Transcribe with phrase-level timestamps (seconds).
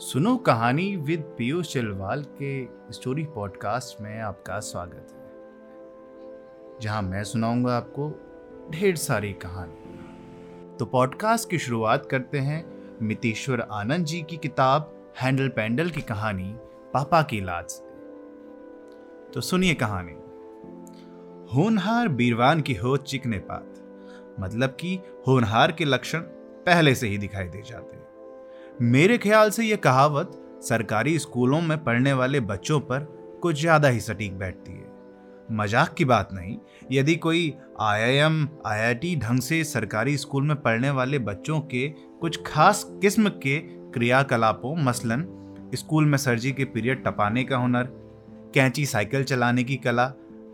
[0.00, 5.30] सुनो कहानी विद पीयूष चिलवाल के स्टोरी पॉडकास्ट में आपका स्वागत है,
[6.80, 8.20] जहाँ मैं सुनाऊँगा आपको
[8.70, 12.64] ढेर सारी कहानी तो पॉडकास्ट की शुरुआत करते हैं
[13.02, 16.54] मितेश्वर आनंद जी की किताब हैंडल पैंडल की कहानी
[16.94, 17.84] पापा की लाज से।
[19.30, 20.12] तो सुनिए कहानी।
[21.54, 23.74] होनहार बीरवान की हो चिकने पात
[24.40, 26.18] मतलब कि होनहार के लक्षण
[26.66, 28.09] पहले से ही दिखाई दे जाते हैं।
[28.80, 30.30] मेरे ख्याल से यह कहावत
[30.64, 33.00] सरकारी स्कूलों में पढ़ने वाले बच्चों पर
[33.42, 36.56] कुछ ज़्यादा ही सटीक बैठती है। मज़ाक की बात नहीं,
[36.92, 41.88] यदि कोई आईआईएम, आईआईटी ढंग से सरकारी स्कूल में पढ़ने वाले बच्चों के
[42.20, 43.58] कुछ खास किस्म के
[43.90, 45.26] क्रियाकलापों, मसलन,
[45.74, 47.84] स्कूल में सर्जी के पीरियड टपाने का हुनर,
[48.54, 50.06] कैंची साइकिल चलाने की कला,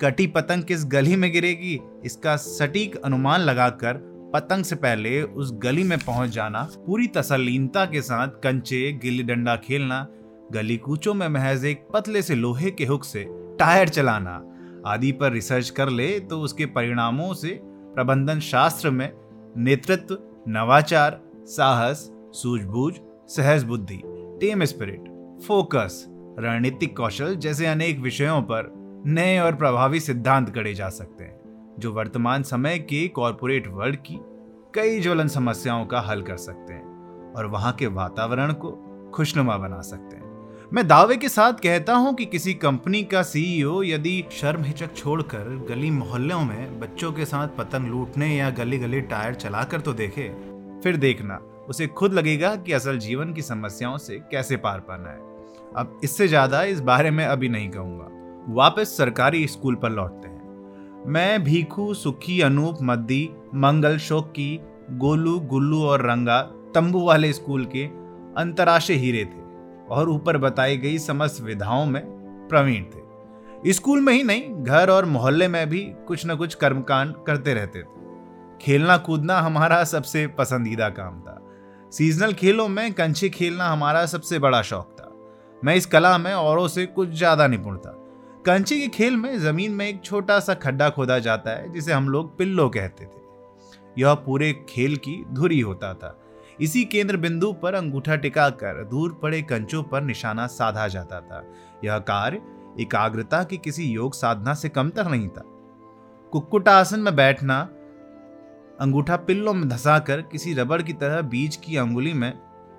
[0.02, 5.82] कटी पतंग किस गली में गिरेगी, इसका सटीक अनुमान लगाकर पतंग से पहले उस गली
[5.82, 10.06] में पहुँच जाना, पूरी तसलीनता के साथ कंचे, गिल्ली डंडा खेलना,
[10.52, 13.24] गली कूचों में महज एक पतले से लोहे के हुक से
[13.58, 14.42] टायर चलाना,
[14.86, 19.10] आदि पर रिसर्च कर ले तो उसके परिणामों से प्रबंधन शास्त्र में
[19.56, 22.94] नेतृत्व, नवाचार, साहस, सूझबूझ,
[23.28, 24.00] सहज बुद्धि,
[24.40, 25.04] टीम स्पिरिट,
[25.46, 26.04] फोकस,
[26.38, 28.72] रणनीतिक कौशल जैसे अनेक विषयों पर
[29.06, 31.45] नए और प्रभावी सिद्धांत गढ़े जा सकते हैं।
[31.78, 34.18] जो वर्तमान समय के कॉरपोरेट वर्ल्ड की
[34.74, 38.70] कई ज्वलन समस्याओं का हल कर सकते हैं और वहाँ के वातावरण को
[39.14, 40.24] खुशनुमा बना सकते हैं।
[40.72, 45.48] मैं दावे के साथ कहता हूँ कि किसी कंपनी का सीईओ यदि शर्म हिचक छोड़कर
[45.68, 50.28] गली मोहल्लों में बच्चों के साथ पतंग लूटने या गली गली टायर चलाकर तो देखे,
[50.82, 55.18] फिर देखना, उसे खुद लगेगा कि असल जीवन की समस्याओं से कैसे पार पाना है।
[55.76, 58.08] अब इससे ज़्यादा इस बारे में अभी नहीं कहूँगा।
[58.54, 60.35] वापस सरकारी स्कूल पर लौटते हैं।
[61.06, 66.40] मैं भीखू, सुखी, अनूप, मद्दी, मंगल, शोकी, गोलू, गुल्लू और रंगा
[66.74, 67.84] तंबू वाले स्कूल के
[68.40, 69.44] अंतर्राष्ट्रीय हीरे थे
[69.90, 72.02] और ऊपर बताई गई समस्त विधाओं में
[72.48, 77.14] प्रवीण थे। स्कूल में ही नहीं, घर और मोहल्ले में भी कुछ न कुछ कर्मकांड
[77.26, 81.40] करते रहते थे। खेलना कूदना हमारा सबसे पसंदीदा काम था।
[81.92, 85.12] सीजनल खेलों में कंचे खेलना हमारा सबसे बड़ा शौक था।
[85.64, 88.02] मैं इस कला में औरों से कुछ ज़्यादा निपुण था।
[88.46, 92.08] कंचे के खेल में ज़मीन में एक छोटा सा खड्डा खोदा जाता है, जिसे हम
[92.08, 93.20] लोग पिल्लो कहते थे।
[93.98, 96.20] यह पूरे खेल की धुरी होता था।
[96.60, 101.44] इसी केंद्र बिंदु पर अंगूठा टिकाकर दूर पड़े कंचों पर निशाना साधा जाता था।
[101.84, 102.42] यह कार्य
[102.80, 105.42] एकाग्रता की किसी योग साधना से कमतर नहीं था।
[106.32, 107.60] कुक्कुट आसन में बैठना,
[108.80, 112.32] अंगूठा पिल्लों में धसाकर किसी रबड़ की तरह बीज की अंगुली में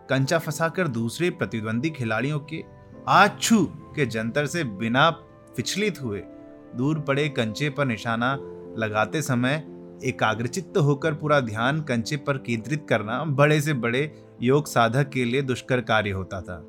[0.10, 2.64] कंचा फंसाकर दूसरे प्रतिद्वंदी खिलाड़ियों के
[3.08, 5.24] आछू के जंतर से बिना
[5.58, 6.22] विचलित हुए।
[6.76, 8.34] दूर पड़े कंचे पर निशाना
[8.78, 9.64] लगाते समय
[10.06, 15.42] एकाग्रचित्त होकर पूरा ध्यान कंचे पर केंद्रित करना बड़े से बड़े योग साधक के लिए
[15.42, 16.64] दुष्कर कार्य होता था।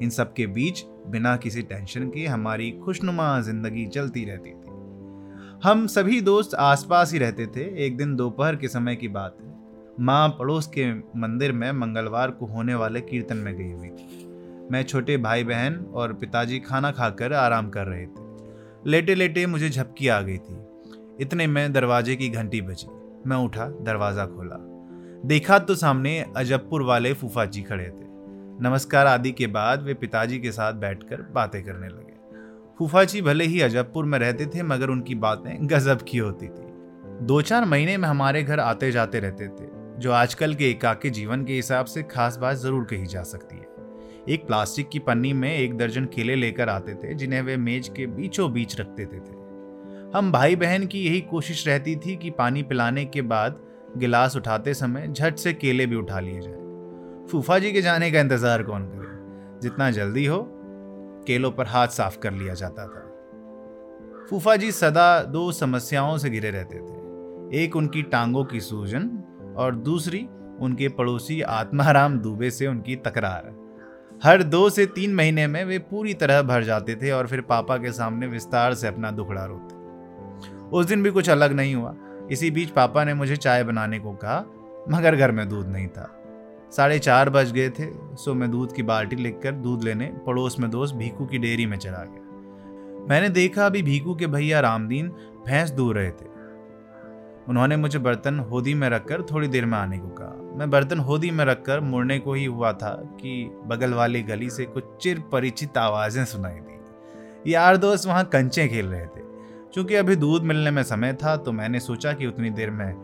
[0.00, 4.72] इन सब के बीच बिना किसी टेंशन के हमारी खुशनुमा ज़िंदगी चलती रहती थी।
[5.64, 9.52] हम सभी दोस्त आसपास ही रहते थे। एक दिन दोपहर के समय की बात है।
[10.00, 14.82] माँ पड़ोस के मंदिर में मंगलवार को होने वाले कीर्तन में गई हुई थी। मैं
[14.82, 18.23] छोटे भाई बहन और पिताजी खाना खाकर आराम कर रहे थे।
[18.86, 20.56] लेटे लेटे मुझे झपकी आ गई थी।
[21.20, 22.86] इतने में दरवाजे की घंटी बजी।
[23.26, 24.56] मैं उठा, दरवाज़ा खोला।
[25.28, 28.04] देखा तो सामने अजबपुर वाले फूफा जी खड़े थे।
[28.62, 32.12] नमस्कार आदि के बाद वे पिताजी के साथ बैठकर बातें करने लगे।
[32.78, 37.26] फूफा जी भले ही अजबपुर में रहते थे, मगर उनकी बातें गजब की होती थी।
[37.26, 39.68] दो चार महीने में हमारे घर आते जाते रहते थे,
[39.98, 43.73] जो आजकल के एकाकी जीवन के हिसाब से खास बात ज़रूर कही जा सकती है।
[44.28, 48.06] एक प्लास्टिक की पन्नी में एक दर्जन केले लेकर आते थे, जिन्हें वे मेज के
[48.06, 49.36] बीचों बीच रख देते थे।
[50.16, 53.60] हम भाई बहन की यही कोशिश रहती थी कि पानी पिलाने के बाद
[53.96, 58.20] गिलास उठाते समय झट से केले भी उठा लिए जाए। फूफा जी के जाने का
[58.20, 59.60] इंतज़ार कौन करे?
[59.60, 60.48] जितना जल्दी हो,
[61.26, 63.10] केलों पर हाथ साफ़ कर लिया जाता था।
[64.30, 69.10] फूफा जी सदा दो समस्याओं से घिरे रहते थे। एक उनकी टांगों की सूजन
[69.56, 70.28] और दूसरी
[70.60, 73.63] उनके पड़ोसी आत्माराम दुबे से उनकी तकरार।
[74.22, 77.76] हर दो से तीन महीने में वे पूरी तरह भर जाते थे और फिर पापा
[77.76, 79.74] के सामने विस्तार से अपना दुखड़ा रोते।
[80.70, 81.94] उस दिन भी कुछ अलग नहीं हुआ।
[82.32, 84.44] इसी बीच पापा ने मुझे चाय बनाने को कहा,
[84.88, 86.20] मगर घर में दूध नहीं था।
[86.76, 90.70] साढ़े चार बज गए थे, सो मैं दूध की बाल्टी लेकर दूध लेने पड़ोस में
[90.70, 92.20] दोस्त भीकू की डेयरी में चला गया।
[93.08, 95.08] मैंने देखा अभी भीकू के भैया रामदीन
[95.46, 96.33] भैंस दूर रहे थे।
[97.48, 101.30] उन्होंने मुझे बर्तन होदी में रखकर थोड़ी देर में आने को कहा। मैं बर्तन होदी
[101.30, 105.78] में रखकर मुड़ने को ही हुआ था कि बगल वाली गली से कुछ चिर परिचित
[105.78, 109.24] आवाज़ें सुनाई दी। यार दोस्त, वहाँ कंचे खेल रहे थे।
[109.74, 112.94] क्योंकि अभी दूध मिलने में समय था तो मैंने सोचा कि उतनी देर में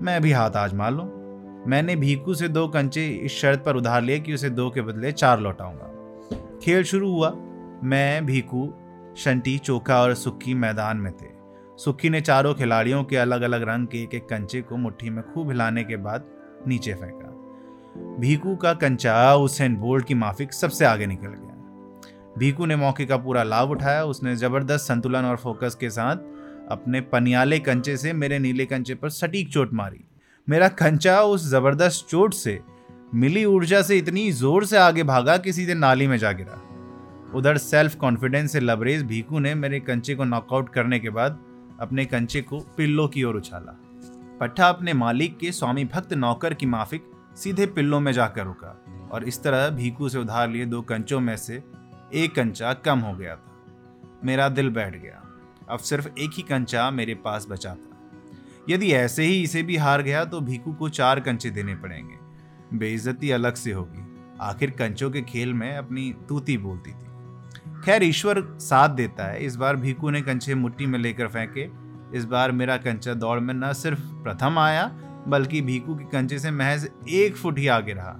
[0.00, 1.18] मैं भी हाथ आजमा लूँ।
[1.66, 5.12] मैंने भीकू से दो कंचे इस शर्त पर उधार लिए कि उसे दो के बदले
[5.12, 5.94] चार लौटाऊँगा।
[6.62, 7.32] खेल शुरू हुआ।
[7.84, 8.74] मैं भीकू
[9.16, 11.37] शंटी, चोखा और सुक्की मैदान में थे।
[11.78, 15.22] सुक्की ने चारों खिलाड़ियों के अलग अलग रंग के एक एक कंचे को मुट्ठी में
[15.24, 16.24] खूब हिलाने के बाद
[16.68, 22.76] नीचे फेंका। भीकू का कंचा उसेन बोल्ट की माफिक सबसे आगे निकल गया। भीकू ने
[22.76, 26.16] मौके का पूरा लाभ उठाया। उसने ज़बरदस्त संतुलन और फोकस के साथ
[26.70, 30.04] अपने पनियाले कंचे से मेरे नीले कंचे पर सटीक चोट मारी।
[30.48, 32.60] मेरा कंचा उस ज़बरदस्त चोट से,
[33.14, 36.62] मिली ऊर्जा से इतनी ज़ोर से आगे भागा कि सीधे नाली में जा गिरा।
[37.34, 41.44] उधर सेल्फ कॉन्फिडेंस से लबरेज भीकू ने मेरे कंचे को नॉकआउट करने के बाद
[41.80, 43.78] अपने कंचे को पिल्लो की ओर उछाला।
[44.40, 49.24] पट्टा अपने मालिक के स्वामी भक्त नौकर की माफिक सीधे पिल्लों में जाकर रुका और
[49.24, 51.62] इस तरह भीकू से उधार लिए दो कंचों में से
[52.14, 53.62] एक कंचा कम हो गया था।
[54.24, 55.22] मेरा दिल बैठ गया।
[55.68, 58.10] अब सिर्फ़ एक ही कंचा मेरे पास बचा था।
[58.70, 62.14] यदि ऐसे ही इसे भी हार गया तो भीकू को चार कंचे देने पड़ेंगे।
[62.78, 64.06] बेइज्जती अलग से होगी।
[64.40, 67.07] आखिर कंचों के खेल में अपनी तूती बोलती थी।
[67.88, 71.68] खैर, ईश्वर साथ देता है। इस बार भीकू ने कंचे मुट्ठी में लेकर फेंके।
[72.18, 74.90] इस बार मेरा कंचा दौड़ में न सिर्फ़ प्रथम आया,
[75.28, 78.14] बल्कि भीकू के कंचे से महज एक फुट ही आगे रहा।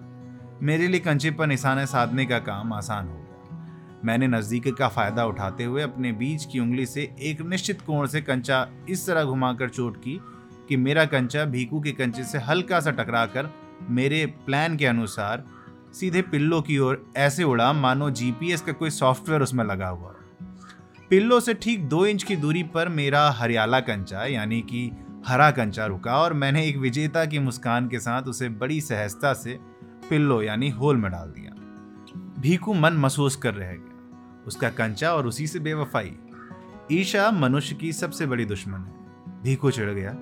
[0.62, 5.26] मेरे लिए कंचे पर निशाने साधने का काम आसान हो गया। मैंने नज़दीक का फ़ायदा
[5.26, 9.68] उठाते हुए अपने बीच की उंगली से एक निश्चित कोण से कंचा इस तरह घुमाकर
[9.68, 10.20] चोट की
[10.68, 13.54] कि मेरा कंचा भीकू के कंचे से हल्का सा टकराकर
[13.90, 15.44] मेरे प्लान के अनुसार
[15.92, 20.14] सीधे पिल्लो की ओर ऐसे उड़ा, मानो जीपीएस का कोई सॉफ्टवेयर उसमें लगा हुआ
[21.10, 24.90] पिल्लो से ठीक दो इंच की दूरी पर मेरा हरियाला कंचा, यानी कि
[25.26, 29.58] हरा कंचा रुका और मैंने एक विजेता की मुस्कान के साथ उसे बड़ी सहजता से
[30.10, 31.52] पिल्लो, यानी होल में डाल दिया।
[32.40, 36.16] भीकू मन महसूस कर रह गया। उसका कंचा और उसी से बेवफाई।
[36.92, 38.94] ईशा मनुष्य की सबसे बड़ी दुश्मन है।
[39.42, 40.16] भीकू चिढ़ गया।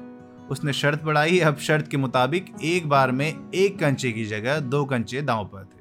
[0.50, 4.84] उसने शर्त बढ़ाई। अब शर्त के मुताबिक एक बार में एक कंचे की जगह दो
[4.84, 5.80] कंचे दांव पर थे।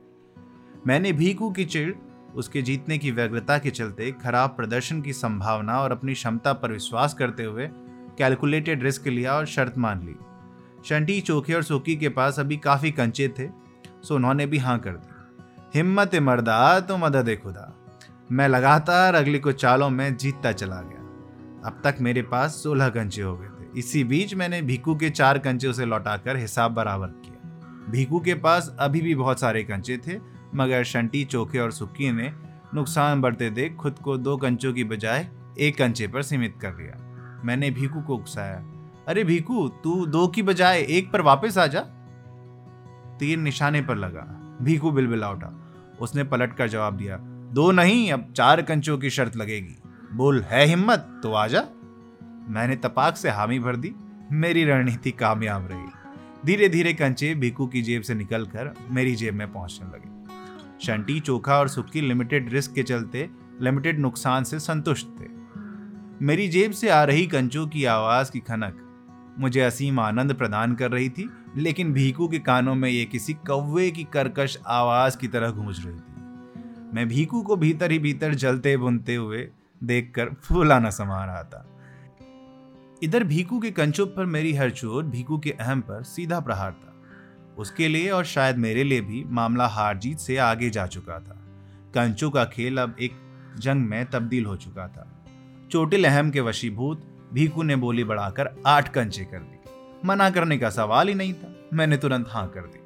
[0.88, 1.94] मैंने भीकू की चिड़,
[2.36, 7.14] उसके जीतने की व्यग्रता के चलते खराब प्रदर्शन की संभावना और अपनी क्षमता पर विश्वास
[7.14, 7.70] करते हुए
[8.18, 10.16] कैलकुलेटेड रिस्क लिया और शर्त मान ली।
[10.86, 13.48] शंटी, चोखे और सोकी के पास अभी काफ़ी कंचे थे,
[14.04, 15.12] सो उन्होंने भी हाँ कर दी।
[15.80, 17.74] हिम्मत मर्दा तो मदद खुदा।
[18.32, 21.02] मैं लगातार अगली कुछ चालों में जीतता चला गया।
[21.66, 23.48] अब तक मेरे पास सोलह कंचे हो गए।
[23.78, 27.50] इसी बीच मैंने भीकू के चार कंचे उसे लौटाकर हिसाब बराबर किया।
[27.90, 30.20] भीकू के पास अभी भी बहुत सारे कंचे थे,
[30.56, 32.34] मगर शंटी, चोखे और सुक्की ने
[32.74, 35.30] नुकसान बढ़ते देख खुद को दो कंचों की बजाय
[35.60, 37.02] एक कंचे पर सीमित कर लिया।
[37.46, 38.66] मैंने भीकू को उकसाया।
[39.08, 41.80] अरे भीकू तू दो की बजाय एक पर वापस आ जा।
[43.20, 45.62] तीर निशाने पर लगा। भीकू बिलबिला उठा।
[46.02, 47.18] उसने पलट कर जवाब दिया,
[47.54, 49.76] दो नहीं, अब चार कंचों की शर्त लगेगी।
[50.14, 51.20] बोल, है हिम्मत?
[51.24, 51.62] तो आजा
[52.50, 53.94] मैंने तपाक से हामी भर दी,
[54.32, 55.88] मेरी रणनीति कामयाब रही।
[56.46, 60.14] धीरे धीरे कंचे भीकू की जेब से निकलकर मेरी जेब में पहुँचने लगे।
[60.86, 63.30] शंटी, चोखा और सुक्की लिमिटेड रिस्क के चलते
[63.62, 65.28] लिमिटेड नुकसान से संतुष्ट थे।
[66.22, 68.82] मेरी जेब से आ रही कंचों की आवाज़ की खनक
[69.40, 73.92] मुझे असीम आनंद प्रदान कर रही थी, लेकिन भीकू के कानों में ये किसी कौवे
[73.92, 78.78] की कर्कश आवाज़ की तरह गूंज रही थी। मैं भीकू को भीतर ही भीतर जलते
[78.78, 79.50] बुनते हुए
[79.84, 81.75] देखकर फूला न समा रहा था
[83.04, 86.94] इधर भीकू के कंचों पर मेरी हर चोट भीकू के अहम पर सीधा प्रहार था।
[87.58, 91.42] उसके लिए और शायद मेरे लिए भी मामला हार जीत से आगे जा चुका था।
[91.96, 93.12] कंचों का खेल अब एक
[93.58, 95.26] जंग में तब्दील हो चुका था।
[95.72, 97.04] चोटिल अहम के वशीभूत
[97.34, 99.60] भीकू ने बोली बढ़ाकर, आठ कंचे कर दी।
[100.06, 102.80] मना करने का सवाल ही नहीं था। मैंने तुरंत हाँ कर दी।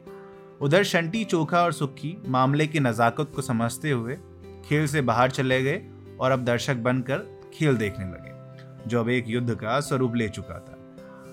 [0.62, 4.18] उधर शंटी, चोखा और सुखी मामले की नजाकत को समझते हुए
[4.66, 5.82] खेल से बाहर चले गए
[6.20, 7.18] और अब दर्शक बनकर
[7.54, 8.39] खेल देखने लगे।
[8.88, 10.76] जो अब एक युद्ध का स्वरूप ले चुका था।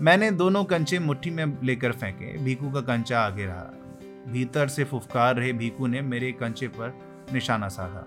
[0.03, 3.73] मैंने दोनों कंचे मुट्ठी में लेकर फेंके। भीकू का कंचा आगे रहा।
[4.33, 6.95] भीतर से फुफकार रहे भीकू ने मेरे कंचे पर
[7.33, 8.07] निशाना साधा।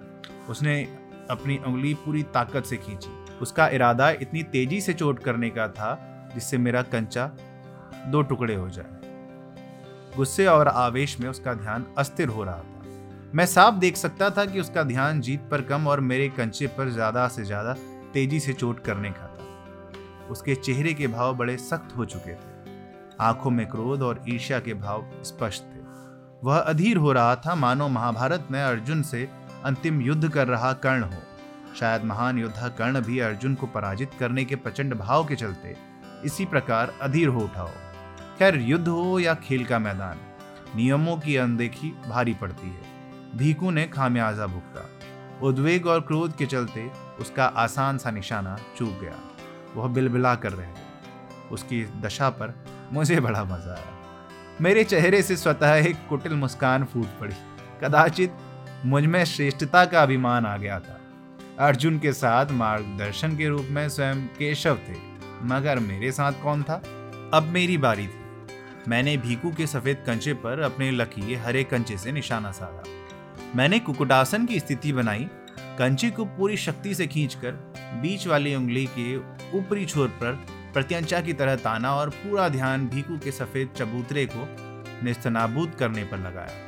[0.49, 0.81] उसने
[1.29, 3.09] अपनी उंगली पूरी ताकत से खींची।
[3.41, 7.25] उसका इरादा इतनी तेज़ी से चोट करने का था, जिससे मेरा कंचा
[8.07, 8.97] दो टुकड़े हो जाए।
[10.15, 14.45] गुस्से और आवेश में उसका ध्यान अस्थिर हो रहा था। मैं साफ़ देख सकता था
[14.45, 17.73] कि उसका ध्यान जीत पर कम और मेरे कंचे पर ज़्यादा से ज़्यादा
[18.13, 19.28] तेज़ी से चोट करने का
[20.31, 22.59] उसके चेहरे के भाव बड़े सख्त हो चुके थे।
[23.21, 25.79] आँखों में क्रोध और ईर्ष्या के भाव स्पष्ट थे।
[26.43, 29.29] वह अधीर हो रहा था, मानो महाभारत में अर्जुन से
[29.65, 31.21] अंतिम युद्ध कर रहा कर्ण हो।
[31.75, 35.77] शायद महान योद्धा कर्ण भी अर्जुन को पराजित करने के प्रचंड भाव के चलते
[36.25, 37.71] इसी प्रकार अधीर हो उठा हो।
[38.39, 40.17] खैर, युद्ध हो या खेल का मैदान,
[40.75, 42.81] नियमों की अनदेखी भारी पड़ती है।
[43.37, 44.89] भीकू ने खामियाजा भुगता।
[45.47, 49.28] उद्वेग और क्रोध के चलते उसका आसान सा निशाना चूक गया।
[49.75, 52.53] वह बिलबिला कर रह गया उसकी दशा पर
[52.93, 53.97] मुझे बड़ा मज़ा आया।
[54.61, 57.35] मेरे चेहरे से स्वतः एक कुटिल मुस्कान फूट पड़ी।
[57.83, 58.33] कदाचित
[58.85, 60.99] मुझमें श्रेष्ठता का अभिमान आ गया था।
[61.59, 64.95] अर्जुन के साथ मार्गदर्शन के रूप में स्वयं केशव थे,
[65.43, 66.81] मगर मेरे साथ कौन था?
[67.33, 68.19] अब मेरी बारी थी।
[68.87, 72.83] मैंने भीकू के सफ़ेद कंचे पर अपने लकीर हरे कंचे से निशाना साधा।
[73.55, 75.27] मैंने कुकुटासन की स्थिति बनाई।
[75.79, 77.51] कंचे को पूरी शक्ति से खींचकर
[78.01, 79.15] बीच वाली उंगली के
[79.53, 80.31] ऊपरी छोर पर
[80.73, 84.47] प्रत्यंचा की तरह ताना और पूरा ध्यान भीकू के सफ़ेद चबूतरे को
[85.05, 86.65] निस्तनाबूद करने पर लगाया।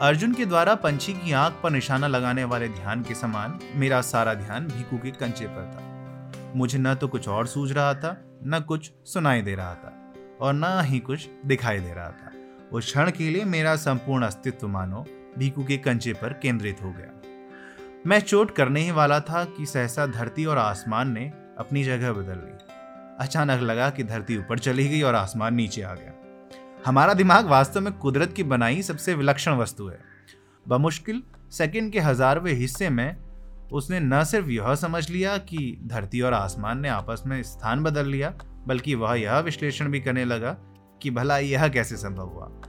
[0.00, 4.34] अर्जुन के द्वारा पंछी की आँख पर निशाना लगाने वाले ध्यान के समान मेरा सारा
[4.34, 8.60] ध्यान भीकू के कंचे पर था। मुझे न तो कुछ और सूझ रहा था, न
[8.60, 12.32] कुछ सुनाई दे रहा था और न ही कुछ दिखाई दे रहा था।
[12.72, 15.04] उस क्षण के लिए मेरा संपूर्ण अस्तित्व मानो
[15.38, 17.12] भीकू के कंचे पर केंद्रित हो गया।
[18.06, 22.32] मैं चोट करने ही वाला था कि सहसा धरती और आसमान ने अपनी जगह बदल
[22.32, 22.58] ली।
[23.20, 26.12] अचानक लगा कि धरती ऊपर चली गई और आसमान नीचे आ गया।
[26.86, 29.98] हमारा दिमाग वास्तव में कुदरत की बनाई सबसे विलक्षण वस्तु है।
[30.68, 33.16] बमुश्किल सेकंड के हजारवें हिस्से में
[33.72, 38.06] उसने न सिर्फ़ यह समझ लिया कि धरती और आसमान ने आपस में स्थान बदल
[38.06, 38.34] लिया,
[38.66, 40.56] बल्कि वह यह विश्लेषण भी करने लगा
[41.02, 42.60] कि भला यह कैसे संभव हुआ।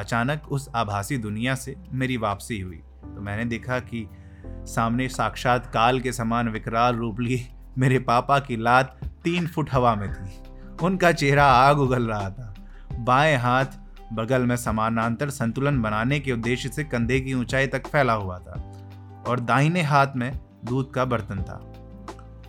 [0.00, 4.08] अचानक उस आभासी दुनिया से मेरी वापसी हुई। तो मैंने देखा कि
[4.46, 7.48] सामने साक्षात काल के समान विकराल रूप लिए
[7.78, 10.38] मेरे पापा की लात तीन फुट हवा में थी।
[10.82, 12.54] उनका चेहरा आग उगल रहा था।
[12.98, 13.64] बाएँ हाथ
[14.12, 18.72] बगल में समानांतर संतुलन बनाने के उद्देश्य से कंधे की ऊंचाई तक फैला हुआ था
[19.28, 21.72] और दाहिने हाथ में दूध का बर्तन था।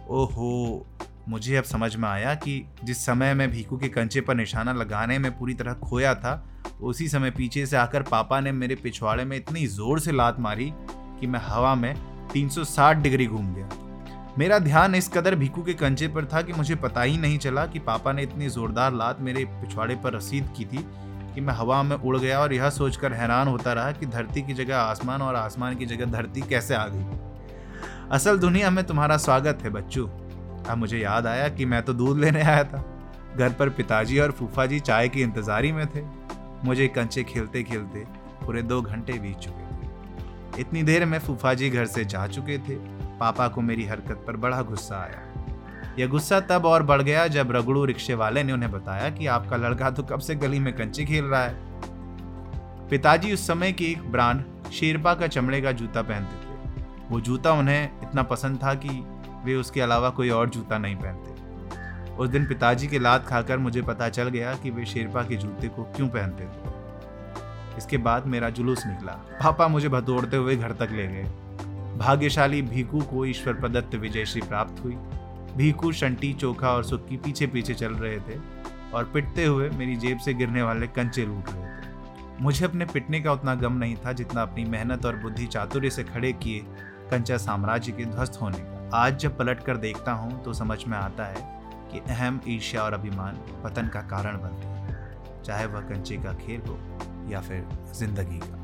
[0.10, 0.86] ओहो,
[1.28, 5.20] मुझे अब समझ में आया कि जिस समय मैं भीकू के कंचे पर निशाना लगाने
[5.20, 6.50] में पूरी तरह खोया था,
[6.82, 10.74] उसी समय पीछे से आकर पापा ने मेरे पिछवाड़े में इतनी ज़ोर से लात मारी
[11.20, 11.96] कि मैं हवा में
[12.28, 13.70] 360 डिग्री घूम गया।
[14.38, 17.66] मेरा ध्यान इस कदर भिकू के कंचे पर था कि मुझे पता ही नहीं चला
[17.66, 20.78] कि पापा ने इतनी जोरदार लात मेरे पिछवाड़े पर रसीद की थी
[21.36, 24.54] कि मैं हवा में उड़ गया और यह सोचकर हैरान होता रहा कि धरती की
[24.54, 27.06] जगह आसमान और आसमान की जगह धरती कैसे आ गई।
[28.12, 32.20] असल दुनिया में तुम्हारा स्वागत है, बच्चू। अब मुझे याद आया कि मैं तो दूध
[32.20, 32.84] लेने आया था।
[33.38, 36.02] घर पर पिताजी और फूफा जी चाय की इंतजारी में थे।
[36.64, 38.00] मुझे कंचे खेलते खेलते
[38.46, 42.58] पूरे दो घंटे बीत चुके थे। इतनी देर में फूफा जी घर से जा चुके
[42.58, 45.22] थे। पापा को मेरी हरकत पर बड़ा गुस्सा आया।
[46.00, 49.56] यह गुस्सा तब और बढ़ गया जब रगड़ू रिक्शे वाले ने उन्हें बताया कि आपका
[49.56, 51.56] लड़का तो कब से गली में कंचे खेल रहा है।
[52.90, 54.44] पिताजी उस समय की एक ब्रांड,
[54.74, 58.90] शेरपा का चमड़े का जूता पहनते थे। वो जूता उन्हें इतना पसंद था कि
[59.46, 63.82] वे उसके अलावा कोई और जूता नहीं पहनते। उस दिन पिताजी के लात खाकर मुझे
[63.82, 66.76] पता चल गया कि वे शेरपा के जूते को क्यों पहनते थे।
[67.78, 71.32] इसके बाद मेरा जुलूस निकला। पापा मुझे भतोड़ते हुए घर तक ले गए।
[71.98, 74.96] भाग्यशाली भीकू को ईश्वर प्रदत्त विजयश्री प्राप्त हुई।
[75.58, 78.40] भीकू शंटी, चोखा और सुक्की पीछे पीछे चल रहे थे
[78.94, 83.22] और पिटते हुए मेरी जेब से गिरने वाले कंचे लूट रहे थे। मुझे अपने पिटने
[83.22, 86.60] का उतना गम नहीं था जितना अपनी मेहनत और बुद्धि चातुर्य से खड़े किए
[87.12, 90.98] कंचा साम्राज्य के ध्वस्त होने का। आज जब पलट कर देखता हूँ तो समझ में
[90.98, 91.42] आता है
[91.92, 96.62] कि अहम ईर्ष्या और अभिमान पतन का कारण बनते हैं, चाहे वह कंचे का खेल
[96.62, 96.80] हो
[97.32, 98.57] या फिर ज़िंदगी का।